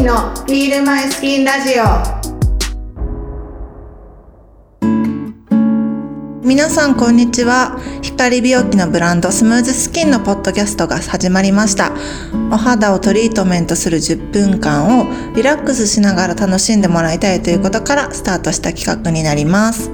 [0.00, 1.84] ンのフィールマイスキンラジオ。
[6.42, 7.78] 皆さんこんにちは。
[8.00, 11.92] 光美容器のブランドスムーズスキンのポッドキャストが始まりました。
[12.50, 19.90] お肌をトリートメントする10分間をリラックスしながら楽しんでもらいたいということからスタートした企画になります。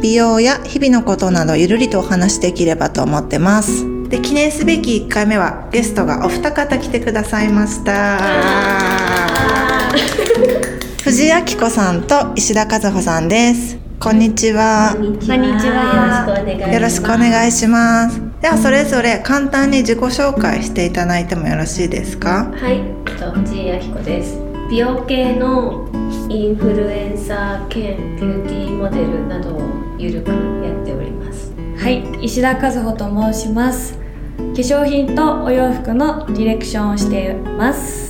[0.00, 3.92] 美容や日々のことなどゆるりとお話しできればと思ってます。
[4.08, 8.81] で記念すべき1回目はゲストがお二方来てくださいました
[11.04, 16.72] 藤井明子さんと石田和穂さんですこんにちはこんにちは。
[16.72, 22.50] よろしくお願いしますではそれぞれ簡単に自己紹介していただいてもよろしいですか？
[22.52, 24.38] はい、えっと藤井明子です。
[24.70, 25.86] 美容系の
[26.28, 29.60] インフルエンサー兼ビューティーモデルなどを
[29.98, 30.34] ゆるくや
[30.72, 31.52] っております。
[31.78, 33.92] はい、石田和穂と申します。
[34.38, 38.01] 化粧品とお洋服のディレクションをしています。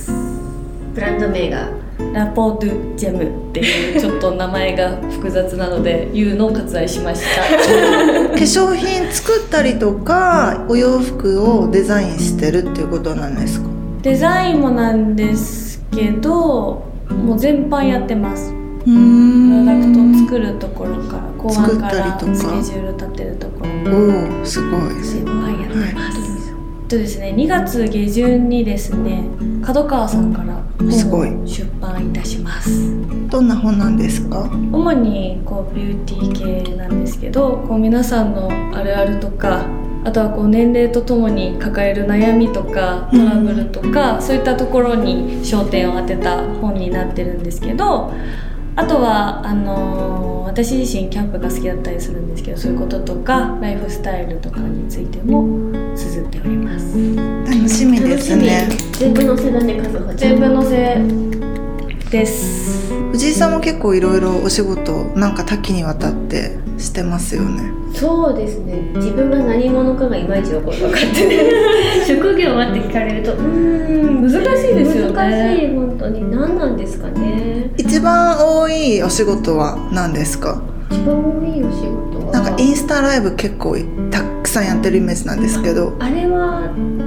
[0.93, 1.69] ブランド名が
[2.13, 7.41] ラポートゥジェムっていうちょっと名前が複雑なので言うのを割愛しました。
[8.29, 13.67] 化粧品作ったりとかお洋服をデザインしてるっていうことなんですか？
[14.01, 16.83] デザインもなんですけど、
[17.25, 18.51] もう全般やってます。
[18.83, 26.17] プロダクト作るところから考案か作ったりとからスケジュール立てるところおおすごい全般やってます。
[26.17, 29.23] えっとですね、2月下旬にですね、
[29.63, 31.29] 角川さんからすごい。
[31.45, 32.69] 出版いたします。
[33.29, 34.49] どんな本なんですか？
[34.71, 39.65] 主にこうビューティー系なんですけどこう皆さんのあるあるとか
[40.03, 48.11] あとはこう年齢とともに抱える悩みとかトラブルとか、そういったところに焦点を当てた本になってるんですけど
[48.75, 55.47] あとはあのー私自身キャンプが好きだったりするんですけどそういうこととかライフスタイルとかについても
[55.95, 56.95] 綴っております。
[56.95, 60.39] 楽しみですね全部のせだね、和穂ちゃん。
[60.39, 61.52] 全部載せ
[62.13, 62.93] です。
[63.11, 67.63] 藤井さんも結構いろいろお仕事なんか多岐にわたってしてますよね。
[67.93, 68.91] そうですね。
[68.95, 72.05] 自分が何者かがいまいちよく分かってない。
[72.07, 74.35] 職業はって聞かれると、うーん難し
[74.71, 75.13] いですよね。
[75.13, 76.31] 難しい本当に。
[76.31, 77.71] 何なんですかね。
[77.77, 80.61] 一番多いお仕事は何ですか？
[80.91, 82.31] 一番多いお仕事は。
[82.31, 83.75] なんかインスタライブ結構
[84.11, 85.93] たくさんやってるイメージなんですけど。
[85.99, 86.61] あれは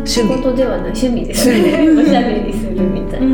[0.04, 0.42] 仕趣味。
[0.50, 0.80] 事ではない。
[0.86, 1.88] 趣味ですね。
[1.96, 3.26] おしゃべりするみたいな、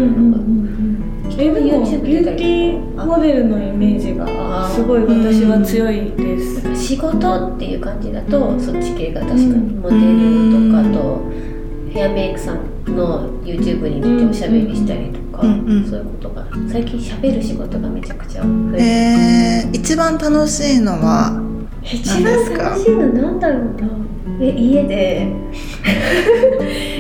[1.39, 6.77] えでもビューティーモデルのイメージがすごい私は強いです。
[6.77, 9.75] 仕事っていう感じだとそっち系が確かに。
[9.75, 11.31] モデルとかあと
[11.93, 15.67] ヘアメイクさんの YouTube に出ておしゃべりしたりとか、うん。
[15.67, 15.85] うん。
[15.89, 21.41] そういうことが最近しゃべる仕事がめちゃくちゃ増えて、えー、一番楽しいのは
[21.83, 23.89] 一何ですか番楽しいのなんだろうな。
[24.41, 25.33] え家で。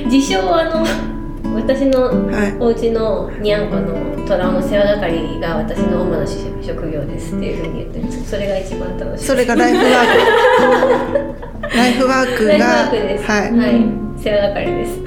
[0.10, 1.12] 自称あの
[1.55, 2.57] 私のはい。
[2.59, 6.27] お家のにゃんこの虎の世話係が私の主な
[6.63, 9.25] 職業ですっていうふうに言ってるんですそれが一番楽しい。
[9.25, 11.33] それがライフワー
[11.63, 11.73] ク。
[11.77, 12.55] ライフワークが。
[12.55, 13.59] はい。
[13.59, 14.99] はい、世話係です。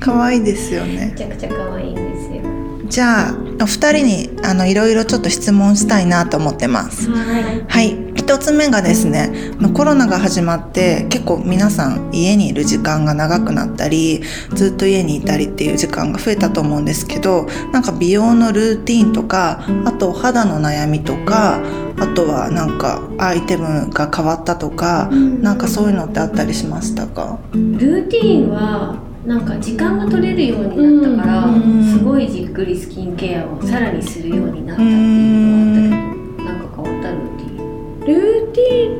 [0.00, 1.10] 可愛いですよね。
[1.12, 2.42] めちゃくちゃ可愛いんですよ。
[2.86, 7.10] じゃあお二人にあのいろいろちょっと質問したいなと思ってます。
[7.10, 7.64] はい。
[7.66, 14.22] はい一つ目がですねまあコロナが始まって結構皆さん家にいる時間が長くなったり
[14.54, 21.60] ずっと家にいたりっていう時間が増えたと思うんですけどなんか美容のルーティンとかあとお肌の悩みとか
[21.98, 27.38] あとはなんかアイテムが変わったとかなんかそういうのってあったりしましたか？
[27.52, 31.82] ルーティーンはなんか時間が取れるようになったから、うん。
[31.82, 35.63] すごいじっくりスキンケアをさらにするようになったっていうのは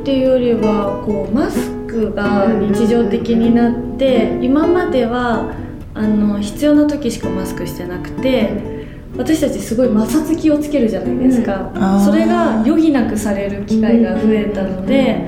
[0.04, 5.50] っていうよりはこうマスクが日常的になって今までは
[5.94, 8.84] あの必要な時しかマスクしてなくて
[9.16, 12.04] 私たちすごい摩擦気をつけるじゃないですか、うん。
[12.04, 15.24] それが余儀なくされる機会が増えたので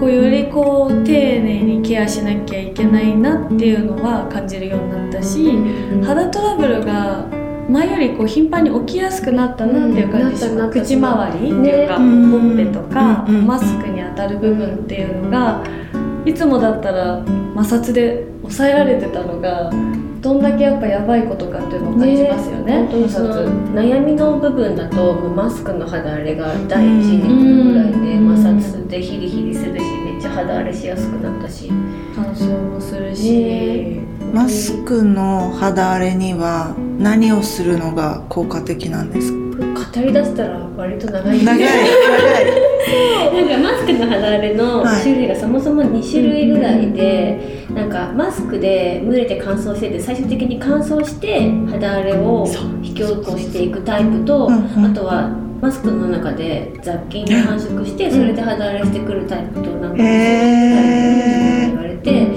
[0.00, 5.46] こうよりこう丁寧にケアしなきゃいけないなっていうのは感じるようになったし
[6.04, 7.37] 肌トラブルが
[7.68, 10.84] 前よりこう頻繁に起きやすくなったなっていう感じしうんなったなった。
[10.84, 15.62] ます口周りっていうか、ねほっぺとか、マスクに当たる部分っていうのが
[16.24, 17.22] いつもだったら
[17.54, 19.70] 摩擦で抑えられてたのが
[20.20, 22.78] どんだけやっぱやばいことかっていうのを感じますよね。
[22.78, 23.74] 本当にその摩擦。
[23.74, 28.36] 悩みの部分だとマスクの肌荒れが第一にぐらいでうん。
[28.36, 31.70] 摩擦でヒリヒリするしめっちゃ肌荒れしやすくなったし。
[32.14, 34.00] 乾燥もするし、ね。
[34.32, 39.38] マスクの肌荒れには何をするのが効果的なんですか？
[40.00, 41.68] 語り出したら割と長い長い長い。
[43.48, 52.46] なんかマスクの肌荒れの種類がそもそも2種類ぐらいで、なんかマスクで蒸れて乾燥してて最終的に乾燥して肌荒れを
[52.82, 55.30] 引き起こしていくタイプと、あとは
[55.60, 61.66] マスクの中で雑菌が繁殖してそれで肌荒れしてくるタイプとなんかへー。
[61.68, 62.28] 言われて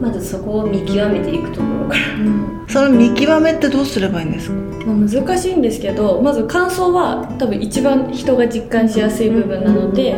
[0.00, 4.54] まずそこを見極めていくところからその見極めってどうすればいいんですか？
[4.86, 10.16] まあ、難しいんですけどまず乾燥は多分一番人が実感しやすい部分なので、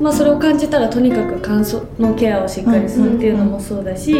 [0.00, 4.14] まあ、それを感じたらとにかく乾燥のケアをしっかりするっていうのもそうだし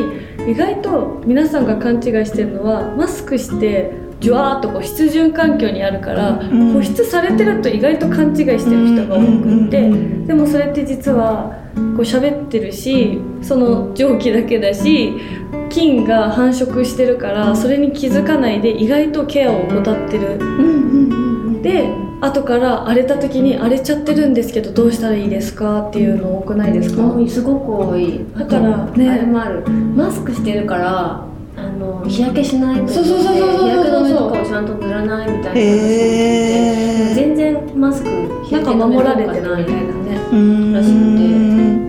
[0.48, 9.90] 意外と皆さんが勘違いしてるのはマスクしてジュワーっとこう湿潤環境にあるからん保湿されてると意外と勘違いしてる人が多くって
[10.26, 15.12] でもそれって実はこう喋ってるしその蒸気だけだし
[15.68, 20.38] 菌が繁殖してるからそれに気づかないで意外とケアを怠ってる。
[21.62, 21.88] で
[22.20, 25.88] 後から荒れた時に荒れちゃってるんですけどどうしたらいいですか？
[25.88, 27.02] っていうの多くないですか？
[27.28, 28.24] すごく多い。
[28.38, 29.10] だからね。
[29.10, 29.68] あれもある。
[29.68, 31.26] マスクしてるから
[31.56, 38.08] あの日焼けしないとそうそうそうそう日焼け止めとかをちゃんと塗らないみたいな全然マスク
[38.44, 40.14] 日なんか焼け止め守られてるとかないみたいなね。
[40.74, 41.85] らしくなので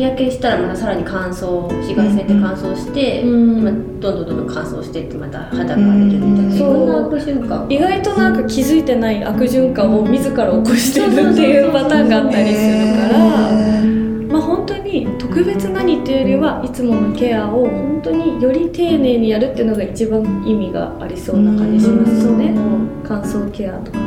[0.00, 3.62] 日焼けしたらまたさらに乾燥紫外線で乾燥して、うん。
[3.62, 6.88] まあ、どんどんどんどん乾燥してってまた肌が荒れるみたいな、うん。
[6.88, 13.18] な悪循環意外となんか気づいてない悪循環を自ら起こしてるっていうパターンがあったりするから
[14.30, 22.54] まあ本当に特別何っていうよりはいつものケアを本当により丁寧にやるっていうのが一番意味がありそうな感じしますよね。
[23.04, 24.04] 乾燥ケアとかね。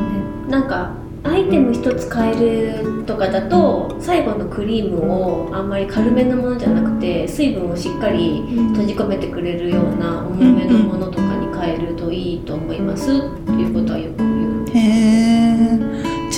[0.50, 8.42] なんかアイテム一つ買えるとかだと最後のクリームをあんまり軽めのものじゃなくて水分をしっかり
[8.74, 13.12] 閉じ込めてくれるような重めのものとかに変えるといいと思います。
[13.12, 13.16] っ
[13.46, 14.23] ていうことはよく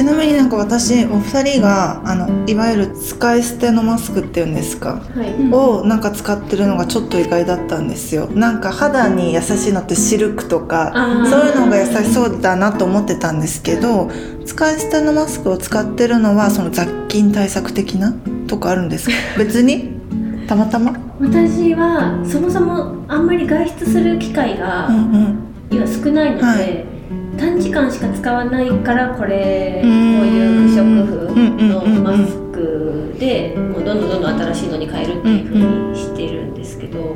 [0.06, 5.02] なみになんか私お二人があのいわゆる使い捨てのマスクっていうんですか？
[5.16, 5.52] はい。
[5.54, 8.28] をなんか使ってるのがちょっと意外だったんですよ。
[8.28, 10.92] なんか肌に優しいのってシルクとか
[11.30, 14.10] そういうのが優しそうだなと思ってたんですけど
[14.46, 18.14] 使い捨てのマスクを使ってるのはその雑菌対策的な
[18.48, 19.16] とかあるんですか？
[19.38, 19.96] 別に？
[20.48, 20.94] たまたま？
[21.20, 25.38] 私はそもそもあんまり外出する機会がうんうん。
[25.72, 26.86] 今少ないので、はい
[27.38, 29.92] 短時間しか使わないからこれうこう
[30.28, 37.16] いう不織布のマスクでもうどんどんどんどん新しいのに変えるっていう風にしてるんですけど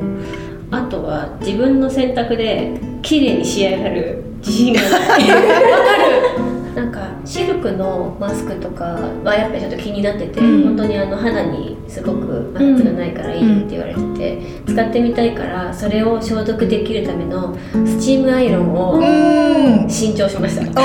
[0.70, 4.90] あとは自分の選択で綺麗に仕上がる自信がない。
[5.30, 5.50] なんか
[5.90, 6.19] シル
[7.60, 8.84] クのマスクとか
[9.24, 10.64] はやっぱりちょっと気になってて、うん。
[10.64, 19.88] 本当にあの肌にすごく摩擦がないからいいよって言われてて、使ってみたいからそれを消毒できるためのスチームアイロンをうん。
[19.88, 20.62] 新調しました。
[20.62, 20.80] おーす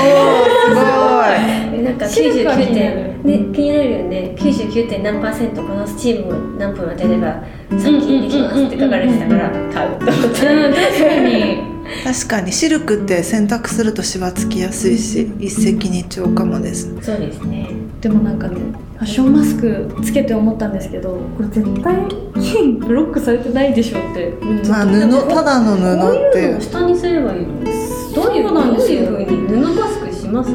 [1.74, 2.94] え なんかシルクは99気になる。
[3.22, 4.34] 点ね気になるよね。
[4.36, 11.32] 99点何パーセントこのスチームを何分当てれば殺菌できますって書かれてたから買うと思ってうん確かに。
[11.32, 17.70] ごい確かにシルクって洗濯するとシワつきやすいし一石二鳥かもですそうですね。
[18.00, 21.96] でもなんかねファッションマスクつけて思ったんですけどこれ絶対
[22.40, 24.32] 菌ブロックされてないでしょって
[24.68, 25.82] まあ布ただの布
[26.28, 26.32] って。
[26.32, 27.64] こういうのを下にすればいいの？
[28.14, 28.48] どういう
[28.80, 30.50] そういう風に布マスクします？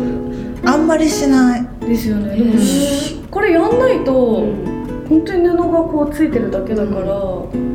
[0.66, 1.68] あんまりしない。
[1.82, 2.40] ですよね。
[3.30, 4.46] これやんないと
[5.12, 7.04] 本当に布がこうついてるだけだから、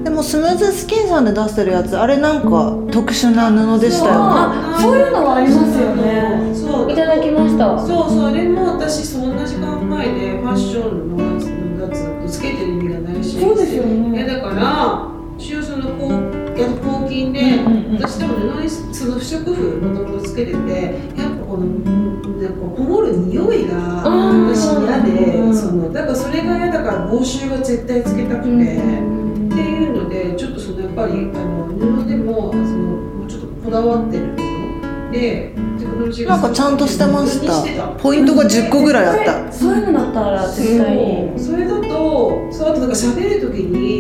[0.05, 4.19] でもスムーズスキンさんで出してるやつあれなんか特殊な布でしたよね。
[4.19, 6.55] あそういうのはありますよね。
[6.55, 6.91] そう。
[6.91, 7.79] いただきました。
[7.87, 11.91] そうそれも私そんな時間前でファッションのやつのや
[12.27, 13.39] つつけてる意味がないし。
[13.39, 14.17] そうですよね。
[14.17, 17.61] いやだから一応そのこうや抗菌で、
[17.93, 20.57] 私でも布にその不織布もともとつけてて
[21.15, 25.57] やっぱこのなんかこもる匂いが私嫌で、うん。
[25.57, 31.67] そのだからそれが嫌だから防臭は絶対つけたくて、っていうのでちょっとそのやっぱりあの
[32.03, 35.55] 布でもそのもうちょっとこだわってるもので
[36.27, 37.63] なんかちゃんとしてました。
[37.63, 37.89] た。
[37.99, 39.53] ポイントが10個ぐらいあった。
[39.53, 40.97] そういうのだったら絶対
[41.37, 43.96] そうそれだとそうあとなんか喋る時に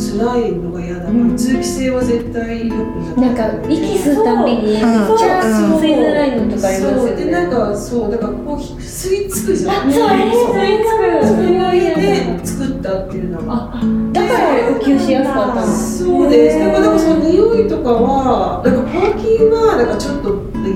[0.00, 1.36] 辛いのが嫌だから、うん。
[1.36, 2.78] 通気性は絶対良く
[3.20, 5.78] ななんか息吸うたんびにめっちうんゃうん。
[5.78, 9.92] 吸いづらいのとかありますよそうでなんねかそうだからこう吸い付くじゃん。
[9.92, 10.90] そう吸い付
[11.20, 13.70] くそれが嫌で作ったっていうのが。
[13.74, 13.80] あ
[14.12, 16.58] だから呼吸しやすかったそうです。
[16.58, 20.34] だから、その匂いとかは、なんか抗菌は、なんかちょっと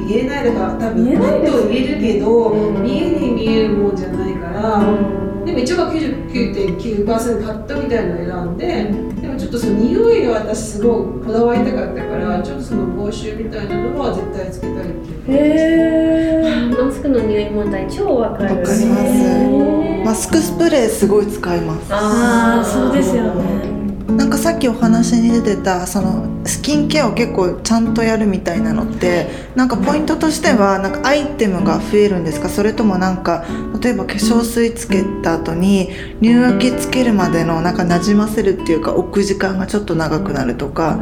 [0.08, 2.82] 言えない、だから多分、言えないですもっと言えるけど、うん。
[2.82, 4.80] 見えに見えるもんじゃないから、
[5.44, 15.24] でも一応は99.9%カットみたいなのを選んで、でもちょっとその匂いが私すごいこだわりたかったから、ちょっとその防臭みたいなのは絶対つけたいっていう。
[15.28, 18.56] へマスクの匂い問題超わかる。
[18.56, 19.04] わかります。
[20.04, 21.92] マスクスプレーすごい使います。
[21.92, 32.48] ああそうですよねなんかさっききお話に出てたそのスキンケアを結構ちゃんとやるみたいなのってなんかポイントとしてはなんかアイテムが増えるんですか？
[32.48, 33.44] それともなんか
[33.80, 35.90] 例えば化粧水つけた後に
[36.22, 36.30] 乳
[36.66, 40.96] 液つけるまでのなんかなじませるっていうか置く時間がちょっと長くなるとか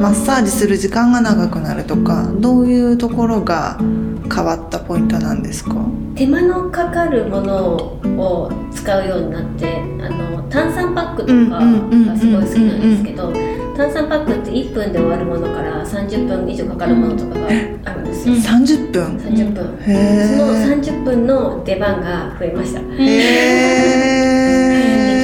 [0.00, 5.74] マッサージする時間が長くなるとかどういうところが変わったポイントなんですか？
[6.16, 7.74] 手間のかかるもの
[8.18, 13.32] を使うようになってあの炭酸パックとかがすごい好きなんですけど
[13.76, 19.76] 炭酸パックって1分で終わるものから30分以上かかるものとかがあるんですよ、30分？30分。
[19.82, 22.80] へそのー30分の出番が増えました。
[22.80, 22.94] め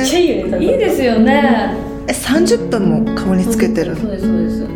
[0.02, 1.74] っちゃいいよねいいですよね
[2.08, 3.94] え30分も顔につけてる？
[3.94, 4.66] のそうですそうです。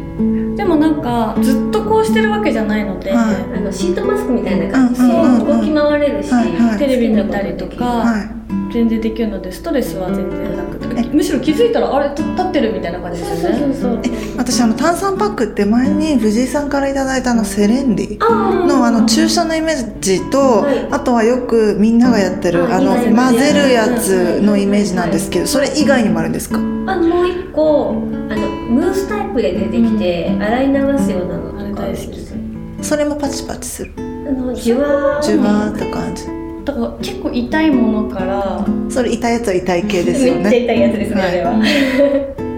[0.57, 3.35] でもなんかずっとこうしてるわけじゃないので、はい。
[3.59, 5.47] あのシートマスクみたいな感じでうんうんうんうん。
[5.61, 6.79] 動き回れるし、はいはい。
[6.79, 8.44] テレビ見たりとかはい
[8.75, 10.85] 全然できるのでストレスは全然なくて。
[11.15, 14.37] むしろ気づいたらあれ立ってるみたいな感じですそうよねそうそう。
[14.37, 20.89] 私あの炭酸パックって前に藤井さんからいただいたあのセレンディあのあの注射のイメージと、はい。
[20.91, 26.59] あとはよくみんながやってるああの混ぜるやつのイメージなんですけどそれ以外にもあるんですか？
[26.59, 32.17] あもう一個あのムースタイプで出てきて、洗い流すようなのとか大好きで。
[32.17, 32.35] す
[32.83, 33.93] それもパチパチする。
[33.97, 35.23] あのジュワー。
[35.23, 41.53] ジュワーって感じだから結構痛いものからそれ痛いやつは痛い系ですよめっちゃね痛いやつですね、あれは。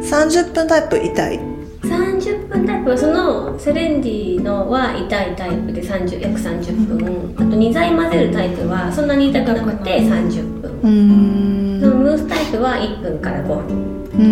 [0.03, 1.41] 30分タイプ痛い
[1.83, 7.35] ？30分タイプはそのセレンディのは痛いタイプで30約30分。
[7.37, 10.71] あと2剤混ぜるタイプはそんなに痛くなくて30分。
[10.83, 11.81] うーん。
[11.81, 13.67] そのムースタイプは1分から5分
[14.15, 14.23] うー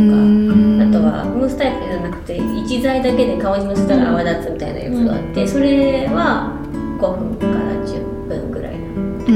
[0.78, 0.82] ん。
[0.82, 6.56] あとはムースタイプじゃなくて1剤だけで顔にのせたら泡立つみたいなやつがあって、それは
[6.98, 7.52] 5分から
[7.84, 8.78] 10分ぐらいな。
[9.26, 9.30] う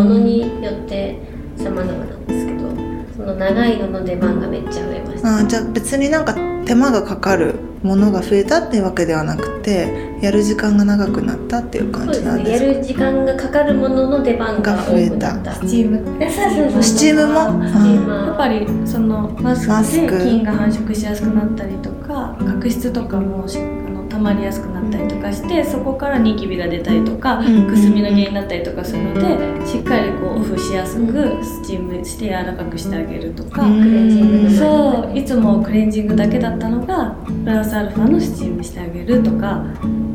[0.00, 1.18] 本当によって
[1.56, 2.70] 様々なんですけど
[3.16, 5.36] その長いのの出番がめっちゃ増えました。
[5.36, 12.66] あーじゃあ別になんか手間がかかるものが増えたっていうわけではなくてやる時間が長くなったっていう感じなんですか？
[12.66, 15.54] やる時間がかかるものの出番が多くなった。
[15.54, 17.66] スチームえそうそうそうスチームも？
[17.66, 18.10] スチーム。
[18.26, 20.06] やっぱりそのマスマスク。
[20.06, 23.89] クで菌が繁殖しやすくなったりとか角質とかもしあの溜
[24.20, 39.64] まりやすくなったりとかしてそこからニキビが出たりとかうんくすみの原因になったりとかするのでしっかりこうオフしやすくスチームして柔らかくしてあげるとか、うんクレンジングのそういつもクレンジングだけだったのがプラスアルファのスチームしてあげるとか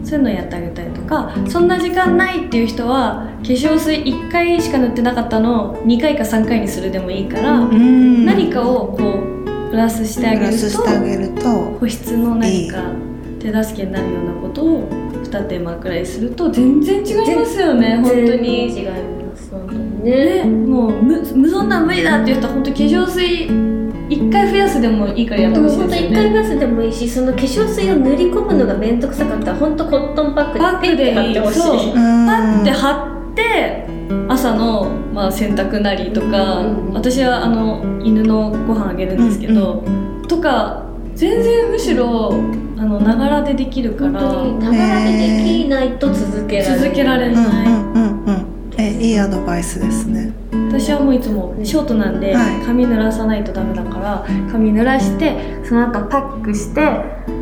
[0.03, 1.33] そういうのやってあげたりとか。
[1.47, 8.25] そんな時間ないっていう人は化粧水1回しか塗ってなかったのを2回か3回にするでもいいから、うん。
[8.25, 13.04] 何かをこうプラスしてあげると保湿の何か
[13.52, 18.68] 手助けになるようなことを2手間くらいすると全然違いますよね本当に。
[18.68, 19.52] 違います。
[19.52, 26.18] 本当にねね、もう無無そんなん無理だっていう人は本当化粧水1回増やすでもいいからやってほしい本当ですよね。
[26.20, 31.94] 一回ガスでもいいしその化粧水を塗り込むのが面倒くさかったら本当コットンパックパックででペッて貼ってほしい。
[31.94, 33.86] パッて貼って
[34.28, 39.84] 朝の、まあ、洗濯なりとか、うん私はあの犬のご飯あげるんですけど、
[40.28, 40.85] とか
[41.15, 42.34] 全然むしろ
[42.77, 46.79] あのながらでできるから本当にながらでできないと続けられない。
[46.79, 48.45] 続けられうんない、うんうんうん。
[48.77, 50.34] えいいアドバイスですね。
[50.69, 52.65] 私はもういつもショートなんで、はい。
[52.65, 56.81] 髪濡らさないとダメだから髪濡らしてその後パックして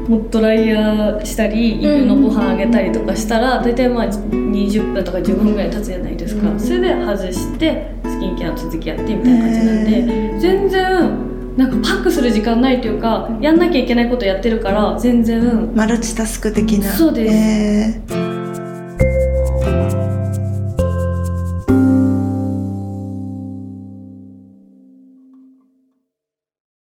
[0.07, 15.71] もうドライヤーしたり犬のご飯あげたりとかしたら大体まあ20分とか15分ぐらい経つじゃないですか、うんそれで外してスキンケアの続きやってみたいな感じなんで全然なんかパックする時間ないというかやんなきゃいけないことやってるから全然。
[15.75, 16.91] マルチタスク的な。
[16.93, 17.35] そうです。
[17.35, 18.32] えー